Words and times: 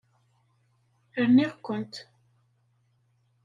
Rniɣ-kent. 1.23 1.95